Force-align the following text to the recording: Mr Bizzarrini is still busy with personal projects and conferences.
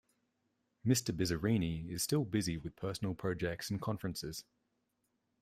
Mr 0.83 1.15
Bizzarrini 1.15 1.87
is 1.91 2.01
still 2.01 2.25
busy 2.25 2.57
with 2.57 2.75
personal 2.75 3.13
projects 3.13 3.69
and 3.69 3.79
conferences. 3.79 4.43